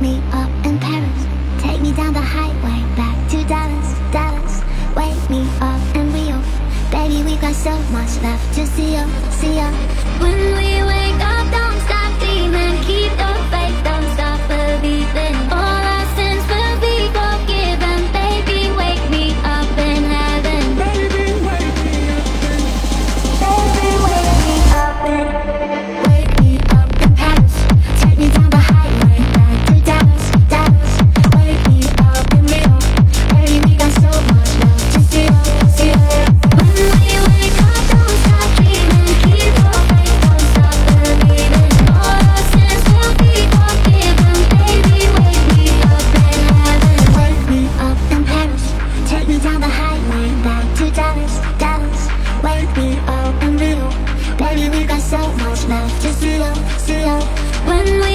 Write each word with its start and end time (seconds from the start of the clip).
Me 0.00 0.22
up 0.30 0.48
in 0.64 0.78
Paris. 0.78 1.26
Take 1.60 1.80
me 1.80 1.92
down 1.92 2.12
the 2.12 2.20
highway 2.20 2.80
back 2.94 3.16
to 3.30 3.42
Dallas, 3.48 3.98
Dallas. 4.12 4.62
Wake 4.94 5.28
me 5.28 5.42
up 5.60 5.82
in 5.96 6.12
Rio. 6.12 6.40
Baby, 6.92 7.24
we 7.24 7.36
got 7.38 7.54
so 7.54 7.76
much 7.90 8.14
left 8.22 8.54
to 8.54 8.64
see 8.64 8.92
ya, 8.92 9.04
see 9.30 9.56
ya. 9.56 9.68
When 10.20 10.38
we 10.54 10.77
so 55.00 55.18
much 55.18 55.64
left 55.66 56.02
to 56.02 56.12
see 56.14 56.36
you, 56.36 56.54
see 56.78 57.00
you. 57.00 57.18
When 57.66 58.07